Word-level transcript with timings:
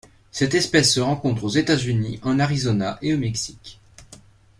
Cette 0.31 0.55
espèce 0.55 0.95
se 0.95 0.99
rencontre 0.99 1.43
aux 1.43 1.49
États-Unis 1.49 2.19
en 2.23 2.39
Arizona 2.39 2.97
et 3.03 3.13
au 3.13 3.19
Mexique. 3.19 3.79